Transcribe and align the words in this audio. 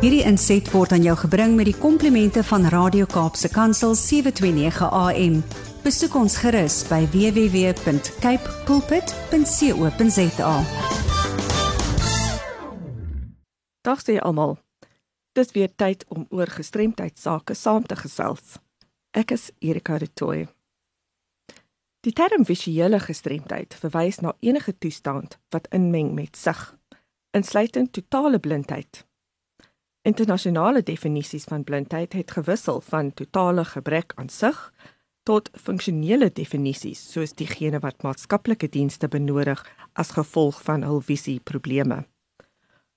Hierdie 0.00 0.22
inset 0.24 0.64
word 0.72 0.94
aan 0.96 1.02
jou 1.04 1.12
gebring 1.26 1.58
met 1.58 1.66
die 1.68 1.76
komplimente 1.76 2.40
van 2.48 2.62
Radio 2.72 3.04
Kaapse 3.04 3.50
Kansel 3.52 3.92
729 3.92 4.86
AM. 4.96 5.34
Besoek 5.84 6.14
ons 6.16 6.38
gerus 6.40 6.78
by 6.88 7.02
www.cape 7.12 8.54
pulpit.co.za. 8.64 10.54
Dag 13.84 14.00
sê 14.00 14.16
almal. 14.24 14.56
Dis 15.36 15.52
weer 15.52 15.68
tyd 15.76 16.08
om 16.08 16.24
oor 16.32 16.48
gestremdheid 16.48 17.20
sake 17.20 17.52
saam 17.52 17.84
te 17.84 18.00
gesels. 18.00 18.56
Ek 19.12 19.36
is 19.36 19.50
Erika 19.60 20.00
de 20.00 20.08
Tooy. 20.08 20.48
Die 22.08 22.16
term 22.16 22.48
visuele 22.48 23.04
gestremdheid 23.04 23.76
verwys 23.84 24.24
na 24.24 24.32
enige 24.40 24.72
toestand 24.80 25.36
wat 25.52 25.68
inmeng 25.76 26.16
met 26.16 26.40
sig, 26.40 26.56
insluitend 27.36 27.92
totale 27.92 28.40
blindheid. 28.40 29.04
Internasionale 30.02 30.82
definisies 30.82 31.44
van 31.44 31.64
blindheid 31.64 32.12
het 32.12 32.30
gewissel 32.30 32.80
van 32.80 33.12
totale 33.12 33.64
gebrek 33.64 34.12
aan 34.16 34.28
sig 34.28 34.72
tot 35.22 35.50
funksionele 35.52 36.30
definisies 36.32 37.02
soos 37.12 37.34
diegene 37.36 37.78
wat 37.84 38.02
maatskaplike 38.02 38.68
dienste 38.68 39.08
benodig 39.08 39.60
as 39.92 40.14
gevolg 40.16 40.62
van 40.62 40.86
hul 40.88 41.02
visieprobleme. 41.04 42.06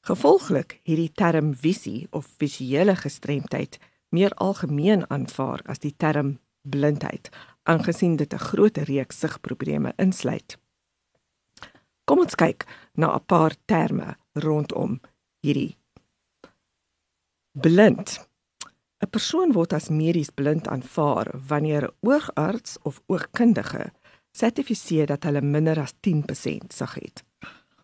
Gevolglik 0.08 0.80
hierdie 0.84 1.12
term 1.12 1.52
visie 1.56 2.08
of 2.12 2.32
visuele 2.38 2.96
gestremdheid 2.96 3.80
meer 4.10 4.32
algemeen 4.40 5.04
aanvaar 5.10 5.60
as 5.68 5.84
die 5.84 5.96
term 5.98 6.38
blindheid 6.62 7.30
aangesien 7.64 8.16
dit 8.16 8.34
'n 8.34 8.46
groot 8.48 8.78
reeks 8.78 9.20
sigprobleme 9.20 9.94
insluit. 9.98 10.58
Kom 12.06 12.20
ons 12.20 12.36
kyk 12.36 12.66
na 12.96 13.16
'n 13.16 13.26
paar 13.26 13.56
terme 13.66 14.16
rondom 14.34 15.02
hierdie. 15.42 15.83
Blind. 17.54 18.30
'n 18.98 19.10
Persoon 19.10 19.52
word 19.54 19.74
as 19.78 19.90
medies 19.90 20.32
blind 20.34 20.68
aanvaar 20.68 21.28
wanneer 21.48 21.84
'n 21.86 21.96
oogarts 22.02 22.78
of 22.82 23.02
oogkundige 23.06 23.94
sertifiseer 24.32 25.06
dat 25.06 25.24
hulle 25.24 25.42
minder 25.42 25.80
as 25.80 25.94
10% 26.00 26.74
sig 26.74 26.94
het. 26.94 27.24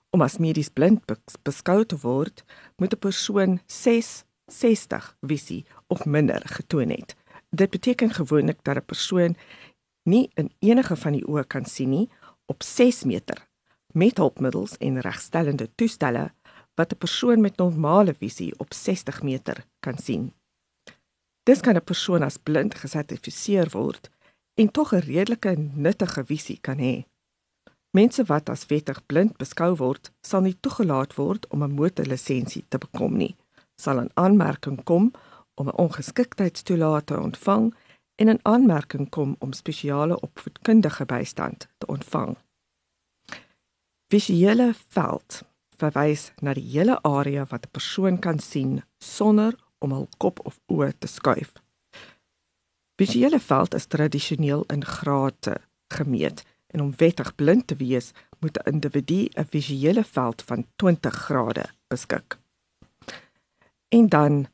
Om 0.09 0.21
as 0.21 0.37
medies 0.37 0.69
blind 0.69 1.05
beskou 1.41 1.85
te 1.85 1.97
word, 2.01 2.43
moet 2.77 2.93
'n 2.93 2.99
persoon 2.99 3.61
660 3.65 5.17
visie 5.21 5.65
of 5.87 6.05
minder 6.05 6.41
getoon 6.45 6.89
het. 6.89 7.15
Dit 7.49 7.69
beteken 7.69 8.09
gewoonlik 8.09 8.63
dat 8.63 8.77
'n 8.77 8.85
persoon 8.85 9.35
nie 10.03 10.29
in 10.33 10.49
enige 10.59 10.95
van 10.95 11.11
die 11.11 11.27
oë 11.27 11.47
kan 11.47 11.65
sien 11.65 11.89
nie 11.89 12.09
op 12.45 12.63
6 12.63 13.03
meter 13.03 13.47
met 13.93 14.17
hulpmiddels 14.17 14.77
en 14.77 14.99
regstellende 14.99 15.69
toestelle 15.75 16.33
wat 16.79 16.93
'n 16.93 16.97
persoon 16.97 17.41
met 17.41 17.57
normale 17.57 18.13
visie 18.13 18.53
op 18.57 18.73
60 18.73 19.21
meter 19.23 19.65
kan 19.79 19.97
sien. 19.97 20.33
Dis 21.43 21.59
kan 21.61 21.75
'n 21.75 21.83
persoon 21.83 22.23
as 22.23 22.37
blind 22.37 22.75
gesertifiseer 22.75 23.69
word 23.69 24.09
en 24.53 24.71
tog 24.71 24.93
'n 24.93 25.07
redelike 25.13 25.53
nuttige 25.85 26.25
visie 26.25 26.59
kan 26.61 26.77
hê. 26.77 26.95
Mense 27.91 28.23
wat 28.23 28.49
as 28.49 28.65
wettig 28.65 29.05
blind 29.05 29.37
beskou 29.37 29.75
word, 29.75 30.11
sal 30.27 30.41
nie 30.41 30.57
toegelaat 30.59 31.15
word 31.15 31.47
om 31.47 31.63
'n 31.63 31.71
motorlisensie 31.71 32.65
te 32.67 32.77
bekom 32.77 33.17
nie. 33.17 33.35
Sal 33.81 33.99
'n 33.99 34.11
aanmerking 34.13 34.83
kom 34.83 35.11
om 35.53 35.67
'n 35.67 35.79
ongeskiktheidstoelaat 35.83 37.05
te 37.05 37.19
ontvang 37.19 37.75
en 38.15 38.29
'n 38.29 38.39
aanmerking 38.41 39.09
kom 39.09 39.35
om 39.39 39.53
spesiale 39.53 40.19
opvoedkundige 40.19 41.05
bystand 41.05 41.67
te 41.77 41.85
ontvang. 41.85 42.37
Visuele 44.07 44.73
veld 44.87 45.48
verwys 45.79 46.31
na 46.41 46.53
die 46.53 46.67
hele 46.71 46.99
area 47.07 47.45
wat 47.49 47.65
'n 47.65 47.71
persoon 47.71 48.19
kan 48.19 48.39
sien 48.39 48.83
sonder 48.99 49.55
om 49.79 49.91
hul 49.91 50.07
kop 50.17 50.39
of 50.45 50.59
oë 50.67 50.91
te 50.99 51.07
skuif. 51.07 51.51
Visuele 52.99 53.39
veld 53.39 53.73
is 53.73 53.85
tradisioneel 53.85 54.63
in 54.67 54.85
grade 54.85 55.61
gemeet 55.87 56.43
en 56.67 56.81
om 56.81 56.93
wettig 56.97 57.35
blind 57.35 57.67
te 57.67 57.75
wees, 57.75 58.11
moet 58.39 58.57
'n 58.57 58.69
individu 58.73 59.27
'n 59.35 59.45
visuele 59.49 60.03
veld 60.03 60.41
van 60.41 60.65
20 60.75 61.13
grade 61.13 61.65
beskik. 61.87 62.37
En 63.87 64.07
dan 64.07 64.47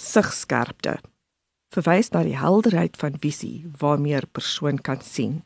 sigskerpte 0.00 1.00
verwys 1.74 2.08
na 2.10 2.22
die 2.22 2.36
helderheid 2.36 2.96
van 2.96 3.18
visie 3.18 3.70
waarmee 3.78 4.16
'n 4.16 4.30
persoon 4.32 4.78
kan 4.80 5.00
sien. 5.00 5.44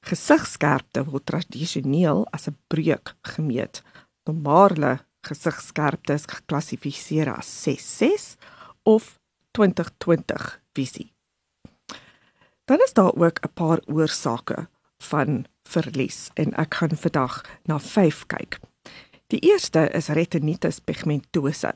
Gesigskerpte 0.00 1.04
word 1.04 1.26
tradisioneel 1.26 2.26
as 2.30 2.46
'n 2.48 2.56
breuk 2.66 3.14
gemeet. 3.22 3.82
Normale 4.26 4.98
gesigskerpte 5.26 6.16
is 6.18 6.26
geklassifiseer 6.26 7.30
as 7.30 7.50
6.6 7.66 8.34
of 8.82 9.18
2020 9.50 10.60
visie. 10.74 11.12
Dan 12.66 12.82
is 12.82 12.92
daar 12.92 13.14
ook 13.14 13.38
'n 13.42 13.52
paar 13.54 13.80
oorsake 13.86 14.68
van 14.98 15.46
verlies 15.62 16.30
en 16.34 16.54
ek 16.54 16.74
gaan 16.74 16.96
vandag 16.96 17.44
na 17.64 17.78
5 17.78 18.26
kyk. 18.26 18.58
Die 19.26 19.40
eerste 19.40 19.90
is 19.90 20.08
retinitis 20.08 20.78
pigmentosa 20.78 21.74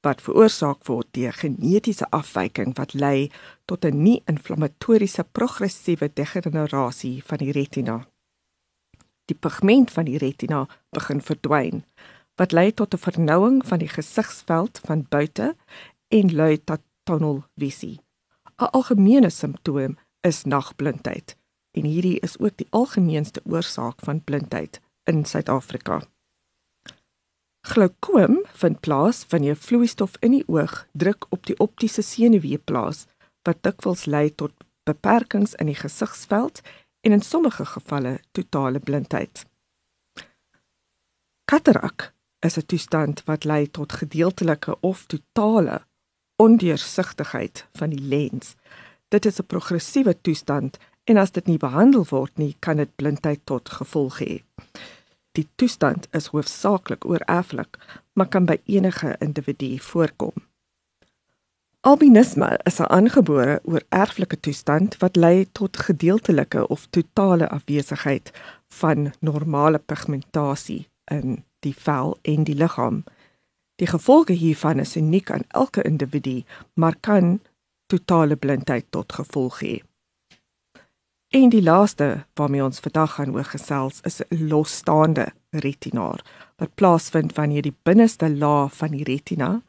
wat 0.00 0.22
veroorsaak 0.22 0.86
word 0.86 1.08
deur 1.10 1.32
genetiese 1.32 2.06
afwyking 2.10 2.76
wat 2.78 2.94
lei 2.94 3.30
tot 3.64 3.84
'n 3.84 4.02
nie-inflammatoriese 4.02 5.24
progressiewe 5.32 6.10
degenerasie 6.14 7.22
van 7.24 7.38
die 7.38 7.52
retina. 7.52 8.06
Die 9.26 9.38
pigment 9.38 9.90
van 9.90 10.06
die 10.06 10.18
retina 10.22 10.66
begin 10.94 11.20
verdwyn 11.20 11.84
wat 12.36 12.52
lei 12.52 12.70
tot 12.70 12.94
'n 12.94 13.04
vernouing 13.06 13.66
van 13.66 13.78
die 13.78 13.88
gesigsveld 13.88 14.80
van 14.84 15.06
buite 15.08 15.56
en 16.08 16.34
lei 16.34 16.64
tot 16.64 16.80
tunnelvisie. 17.02 18.00
'n 18.58 18.70
Algemene 18.78 19.30
simptoom 19.30 19.96
is 20.20 20.44
nagblindheid 20.44 21.36
en 21.76 21.84
hierdie 21.84 22.20
is 22.20 22.38
ook 22.38 22.56
die 22.56 22.68
algemeenste 22.70 23.40
oorsaak 23.44 24.00
van 24.04 24.24
blindheid 24.24 24.80
in 25.04 25.24
Suid-Afrika. 25.24 26.02
Glaukoom 27.66 28.44
vind 28.52 28.80
plaas 28.80 29.26
wanneer 29.28 29.56
vloeistof 29.56 30.16
in 30.20 30.30
die 30.30 30.44
oog 30.46 30.86
druk 30.92 31.26
op 31.28 31.46
die 31.46 31.58
optiese 31.58 32.02
senuwee 32.02 32.58
plaas 32.58 33.06
wat 33.42 33.62
dikwels 33.66 34.04
lei 34.06 34.34
tot 34.34 34.52
beperkings 34.86 35.54
in 35.54 35.66
die 35.66 35.78
gesigsveld 35.78 36.62
en 37.00 37.12
in 37.12 37.22
sommige 37.22 37.64
gevalle 37.64 38.20
totale 38.32 38.78
blindheid. 38.78 39.46
Katarak 41.44 42.12
is 42.40 42.56
'n 42.56 42.66
toestand 42.66 43.24
wat 43.24 43.44
lei 43.44 43.70
tot 43.70 43.92
gedeeltelike 43.92 44.80
of 44.80 45.06
totale 45.06 45.86
ondeursigtigheid 46.36 47.66
van 47.72 47.90
die 47.90 48.00
lens. 48.00 48.54
Dit 49.08 49.26
is 49.26 49.38
'n 49.38 49.46
progressiewe 49.46 50.20
toestand 50.20 50.78
en 51.04 51.16
as 51.16 51.30
dit 51.30 51.46
nie 51.46 51.58
behandel 51.58 52.04
word 52.08 52.36
nie, 52.36 52.56
kan 52.58 52.76
dit 52.76 52.96
blindheid 52.96 53.40
tot 53.44 53.68
gevolg 53.68 54.18
hê. 54.18 54.42
Die 55.32 55.48
toestand 55.54 56.08
is 56.10 56.26
hoofsaaklik 56.26 57.04
oorerflik, 57.04 57.78
maar 58.12 58.28
kan 58.28 58.44
by 58.44 58.60
enige 58.64 59.16
individu 59.18 59.78
voorkom. 59.78 60.32
Albinisme 61.86 62.58
is 62.62 62.80
'n 62.80 62.90
aangebore 62.96 63.60
oorerflike 63.64 64.40
toestand 64.40 64.96
wat 64.96 65.16
lei 65.16 65.46
tot 65.52 65.76
gedeeltelike 65.76 66.68
of 66.68 66.86
totale 66.90 67.48
afwesigheid 67.48 68.32
van 68.68 69.12
normale 69.20 69.78
pigmentasie 69.78 70.88
in 71.04 71.44
die 71.58 71.74
vel 71.74 72.18
en 72.22 72.44
die 72.44 72.54
liggaam. 72.54 73.04
Die 73.76 73.86
gevolge 73.86 74.32
hiervan 74.32 74.78
is 74.78 74.96
uniek 74.96 75.30
aan 75.30 75.44
elke 75.48 75.82
individu, 75.82 76.42
maar 76.74 76.96
kan 77.00 77.40
totale 77.86 78.36
blindheid 78.36 78.84
tot 78.90 79.12
gevolg 79.12 79.60
hê. 79.60 79.82
En 81.28 81.48
die 81.48 81.62
laaste 81.62 82.26
waarmee 82.34 82.64
ons 82.64 82.80
vandag 82.80 83.14
gaan 83.14 83.34
oor 83.34 83.44
gesels 83.44 84.00
is 84.02 84.20
'n 84.20 84.48
losstaande 84.48 85.26
retinaar 85.50 86.20
wat 86.56 86.74
plaasvind 86.74 87.34
wanneer 87.34 87.62
die 87.62 87.76
binneste 87.82 88.36
laag 88.36 88.76
van 88.76 88.90
die 88.90 89.04
retina 89.04 89.62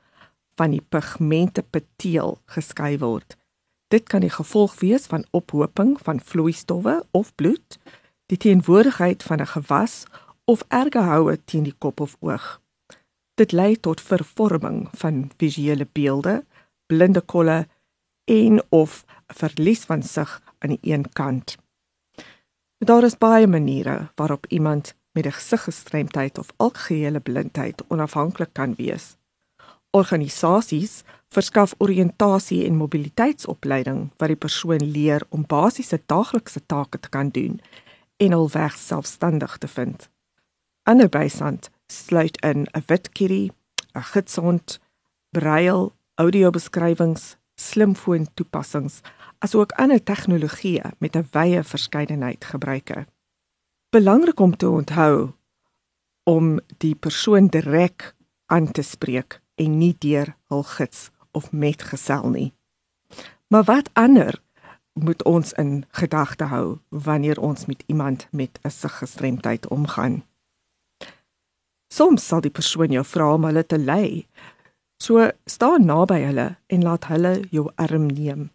van 0.58 0.74
die 0.74 0.82
pigmente 0.82 1.62
peteel 1.62 2.38
geskei 2.46 2.98
word. 2.98 3.38
Dit 3.88 4.10
kan 4.12 4.22
die 4.26 4.34
gevolg 4.34 4.80
wees 4.82 5.06
van 5.08 5.26
ophoping 5.32 5.96
van 6.04 6.20
vloeistowwe 6.20 7.06
of 7.12 7.36
bloed, 7.36 7.78
die 8.28 8.38
teenwoordigheid 8.38 9.24
van 9.24 9.40
'n 9.42 9.54
gewas 9.56 10.06
of 10.46 10.64
erge 10.68 11.00
houe 11.00 11.38
teen 11.46 11.64
die 11.64 11.76
kop 11.78 12.00
of 12.00 12.18
oog. 12.20 12.62
Dit 13.36 13.52
lei 13.52 13.80
tot 13.80 14.02
vervorming 14.02 14.88
van 14.92 15.32
visuele 15.38 15.88
beelde, 15.92 16.46
blinde 16.86 17.22
kolle 17.22 17.68
en 18.26 18.62
of 18.70 19.06
verlies 19.28 19.86
van 19.86 20.04
sig 20.04 20.42
aan 20.60 20.70
die 20.70 20.94
een 20.94 21.06
kant. 21.14 21.58
Daar 22.78 23.04
is 23.04 23.18
baie 23.18 23.48
maniere 23.48 24.12
waarop 24.16 24.46
iemand 24.48 24.96
met 25.12 25.26
'n 25.26 25.32
gesiggestremdheid 25.32 26.38
of 26.38 26.54
algehele 26.56 27.20
blindheid 27.20 27.84
onafhanklik 27.88 28.50
kan 28.52 28.76
wees. 28.76 29.17
Organisasies 29.92 31.04
verskaf 31.34 31.74
oriëntasie 31.78 32.66
en 32.66 32.76
mobiliteitsopleiding 32.76 34.10
wat 34.18 34.32
die 34.32 34.40
persoon 34.40 34.84
leer 34.84 35.24
om 35.30 35.46
basiese 35.48 36.00
daaglikse 36.06 36.62
take 36.66 37.00
te 37.00 37.10
kan 37.10 37.30
doen 37.30 37.60
en 38.18 38.34
alweg 38.34 38.78
selfstandig 38.78 39.58
te 39.58 39.68
vind. 39.68 40.10
Ander 40.84 41.10
bystand 41.10 41.70
sluit 41.88 42.38
in 42.44 42.68
'n 42.74 42.84
wit 42.88 43.10
kitty, 43.12 43.50
'n 43.96 44.04
gitsond, 44.14 44.80
braille, 45.32 45.92
audiobeskrywings, 46.16 47.36
slimfoon 47.56 48.28
toepassings, 48.34 49.02
asook 49.40 49.72
ander 49.72 50.04
tegnologieë 50.04 50.92
met 51.00 51.16
'n 51.16 51.28
wye 51.32 51.64
verskeidenheid 51.64 52.46
gebruike. 52.46 53.06
Belangrik 53.90 54.40
om 54.40 54.58
te 54.58 54.70
onthou 54.70 55.32
om 56.24 56.60
die 56.78 56.96
persoon 56.96 57.48
direk 57.48 58.16
aan 58.46 58.72
te 58.72 58.82
spreek 58.82 59.42
en 59.58 59.78
nie 59.78 59.96
deur 60.00 60.36
hul 60.52 60.64
gids 60.64 61.10
of 61.38 61.52
metgesel 61.52 62.30
nie. 62.30 62.52
Maar 63.48 63.64
wat 63.64 63.90
ander 63.94 64.42
moet 64.94 65.24
ons 65.24 65.54
in 65.54 65.86
gedagte 65.90 66.50
hou 66.54 66.80
wanneer 66.90 67.40
ons 67.42 67.66
met 67.66 67.84
iemand 67.86 68.28
met 68.32 68.60
'n 68.64 68.70
siggestremdheid 68.70 69.68
omgaan? 69.68 70.24
Soms 71.88 72.28
sal 72.28 72.42
die 72.42 72.52
persoon 72.52 72.92
jou 72.92 73.06
vra 73.06 73.34
om 73.34 73.44
hulle 73.44 73.66
te 73.66 73.78
lei. 73.78 74.28
So 74.98 75.32
staan 75.46 75.86
naby 75.86 76.20
hulle 76.20 76.58
en 76.68 76.84
laat 76.84 77.06
hulle 77.06 77.48
jou 77.50 77.72
arm 77.76 78.06
neem. 78.06 78.50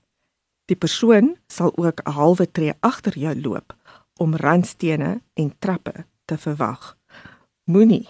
Die 0.65 0.77
persoon 0.77 1.37
sal 1.47 1.73
ook 1.77 2.01
'n 2.05 2.11
halwe 2.11 2.47
tree 2.53 2.75
agter 2.81 3.19
jou 3.19 3.41
loop 3.41 3.75
om 4.17 4.37
randstene 4.37 5.21
en 5.35 5.59
trappe 5.59 6.05
te 6.25 6.39
verwag. 6.39 6.97
Moenie 7.65 8.09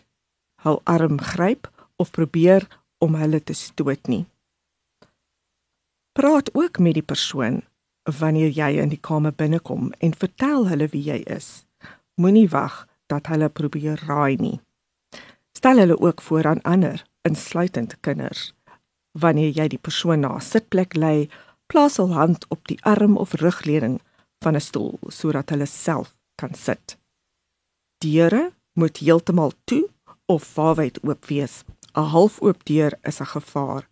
hul 0.63 0.81
arm 0.85 1.21
gryp 1.21 1.71
of 1.97 2.11
probeer 2.11 2.67
om 3.03 3.19
hulle 3.19 3.41
te 3.43 3.55
stoot 3.59 4.09
nie. 4.09 4.25
Praat 6.13 6.51
ook 6.55 6.79
met 6.79 6.95
die 6.99 7.09
persoon 7.13 7.63
wanneer 8.19 8.51
jy 8.51 8.71
in 8.83 8.91
die 8.93 9.01
kamer 9.01 9.35
binnekom 9.35 9.93
en 9.99 10.15
vertel 10.19 10.67
hulle 10.69 10.89
wie 10.93 11.03
jy 11.07 11.21
is. 11.31 11.65
Moenie 12.21 12.49
wag 12.51 12.85
dat 13.11 13.31
hulle 13.33 13.49
probeer 13.49 14.03
raai 14.07 14.37
nie. 14.37 14.59
Stel 15.57 15.79
hulle 15.83 15.99
ook 16.01 16.23
voor 16.23 16.47
aan 16.47 16.63
ander, 16.63 17.05
insluitend 17.23 17.97
kinders. 18.01 18.53
Wanneer 19.19 19.53
jy 19.55 19.69
die 19.75 19.79
persoon 19.79 20.21
na 20.21 20.35
'n 20.37 20.41
sitplek 20.41 20.97
lei, 20.97 21.29
plaas 21.67 21.97
hul 21.97 22.13
hand 22.13 22.45
op 22.49 22.67
die 22.69 22.81
arm 22.83 23.17
of 23.17 23.33
rugleuning 23.33 24.01
van 24.43 24.57
'n 24.57 24.61
stoel 24.61 24.99
sodat 25.09 25.51
hulle 25.51 25.67
self 25.67 26.15
kan 26.35 26.55
sit. 26.55 26.99
Deure 27.99 28.53
moet 28.73 28.99
heeltemal 28.99 29.53
toe 29.65 29.89
of 30.27 30.55
waarwyd 30.55 30.99
oop 31.05 31.25
wees. 31.25 31.65
'n 31.95 32.11
Halfoop 32.15 32.65
deur 32.65 32.93
is 33.03 33.21
'n 33.21 33.27
gevaar. 33.27 33.89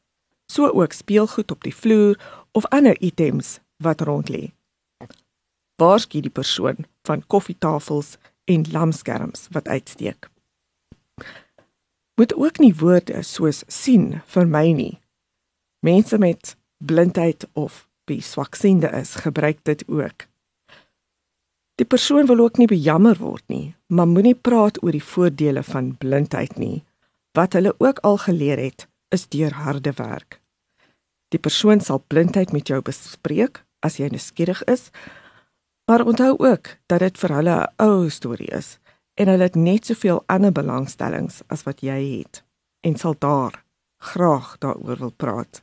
So 0.52 0.69
ook 0.69 0.93
speelgoed 0.93 1.50
op 1.50 1.62
die 1.62 1.75
vloer 1.75 2.19
of 2.52 2.67
ander 2.67 3.00
items 3.00 3.58
wat 3.76 4.00
rond 4.00 4.29
lê. 4.29 4.52
Waarsku 5.76 6.20
die 6.20 6.31
persoon 6.31 6.76
van 7.02 7.26
koffietafels 7.26 8.17
en 8.44 8.70
lamskerms 8.70 9.47
wat 9.50 9.69
uitsteek 9.69 10.31
moet 12.20 12.35
ook 12.37 12.58
nie 12.61 12.75
woorde 12.76 13.23
soos 13.25 13.62
sien 13.73 14.19
vir 14.29 14.44
my 14.44 14.67
nie. 14.76 14.99
Mense 15.81 16.19
met 16.20 16.53
blindheid 16.85 17.46
of 17.56 17.87
wie 18.11 18.20
swaksiende 18.20 18.91
is, 18.99 19.14
gebruik 19.25 19.62
dit 19.64 19.85
ook. 19.88 20.26
Die 21.81 21.87
persoon 21.88 22.29
wil 22.29 22.43
ook 22.44 22.61
nie 22.61 22.69
bejammer 22.69 23.17
word 23.17 23.46
nie, 23.49 23.73
maar 23.88 24.08
moenie 24.11 24.37
praat 24.37 24.82
oor 24.85 24.93
die 24.93 25.05
voordele 25.12 25.62
van 25.64 25.94
blindheid 25.96 26.58
nie. 26.61 26.82
Wat 27.32 27.53
hulle 27.53 27.75
ook 27.79 27.99
al 27.99 28.17
geleer 28.17 28.59
het, 28.59 28.88
is 29.09 29.29
deur 29.29 29.53
harde 29.53 29.93
werk. 29.93 30.41
Die 31.31 31.38
persoon 31.38 31.81
sal 31.81 32.03
blindheid 32.06 32.53
met 32.53 32.69
jou 32.69 32.81
bespreek 32.82 33.62
as 33.87 33.99
jy 34.00 34.09
nuuskierig 34.11 34.62
is, 34.71 34.91
maar 35.87 36.05
onthou 36.06 36.35
ook 36.38 36.77
dat 36.91 37.03
dit 37.06 37.19
vir 37.19 37.35
hulle 37.35 37.56
'n 37.62 37.73
ou 37.87 38.11
storie 38.11 38.50
is 38.50 38.79
en 39.15 39.29
hulle 39.29 39.43
het 39.43 39.55
net 39.55 39.87
soveel 39.87 40.23
ander 40.27 40.53
belangstellings 40.53 41.43
as 41.49 41.62
wat 41.62 41.82
jy 41.82 42.19
het 42.19 42.43
en 42.81 42.97
sal 42.97 43.15
daar 43.19 43.65
graag 43.99 44.59
daaroor 44.59 44.99
wil 44.99 45.12
praat. 45.17 45.62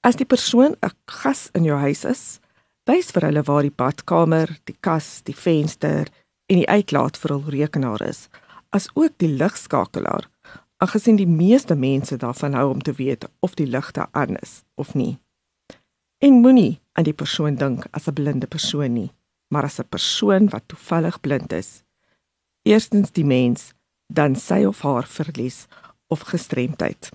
As 0.00 0.16
die 0.16 0.26
persoon 0.26 0.76
'n 0.82 0.94
gas 1.06 1.48
in 1.52 1.64
jou 1.64 1.78
huis 1.78 2.04
is, 2.04 2.40
wys 2.84 3.10
vir 3.10 3.22
hulle 3.22 3.42
waar 3.42 3.62
die 3.62 3.76
badkamer, 3.76 4.58
die 4.64 4.76
kas, 4.80 5.22
die 5.22 5.36
venster 5.36 6.06
en 6.46 6.56
die 6.56 6.68
uitlaat 6.68 7.16
vir 7.16 7.30
hul 7.30 7.50
rekenaar 7.50 8.02
is, 8.02 8.28
as 8.70 8.88
ook 8.94 9.12
die 9.16 9.28
ligskakelaar, 9.28 10.28
aangesien 10.76 11.16
die 11.16 11.26
meeste 11.26 11.74
mense 11.74 12.16
daarvan 12.16 12.54
hou 12.54 12.70
om 12.70 12.82
te 12.82 12.92
weet 12.92 13.24
of 13.40 13.54
die 13.54 13.66
ligte 13.66 14.06
aan 14.10 14.36
is 14.36 14.64
of 14.74 14.94
nie. 14.94 15.18
En 16.18 16.40
moenie 16.40 16.80
aan 16.92 17.04
die 17.04 17.16
persoon 17.16 17.54
dink 17.54 17.86
as 17.90 18.08
'n 18.08 18.12
blinde 18.12 18.46
persoon 18.46 18.92
nie, 18.92 19.12
maar 19.48 19.64
as 19.64 19.80
'n 19.80 19.88
persoon 19.88 20.48
wat 20.48 20.68
toevallig 20.68 21.20
blind 21.20 21.52
is 21.52 21.86
eerstens 22.66 23.14
die 23.14 23.24
mens, 23.24 23.70
dan 24.12 24.36
sy 24.36 24.64
of 24.66 24.80
haar 24.82 25.06
verlies 25.06 25.66
of 26.12 26.20
gestremdheid. 26.30 27.10